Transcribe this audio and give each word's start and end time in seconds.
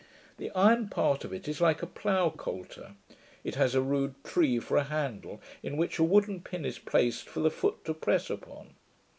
The 0.37 0.49
iron 0.55 0.89
part 0.89 1.23
of 1.23 1.31
it 1.31 1.47
is 1.47 1.61
like 1.61 1.83
a 1.83 1.85
plough 1.85 2.31
coulter. 2.31 2.95
It 3.43 3.53
has 3.53 3.75
a 3.75 3.83
rude 3.83 4.15
tree 4.23 4.57
for 4.59 4.75
a 4.77 4.85
handle, 4.85 5.39
in 5.61 5.77
which 5.77 5.99
a 5.99 6.03
wooden 6.03 6.41
pin 6.41 6.65
is 6.65 6.79
placed 6.79 7.29
for 7.29 7.41
the 7.41 7.51
foot 7.51 7.85
to 7.85 7.93
press 7.93 8.31
upon. 8.31 8.73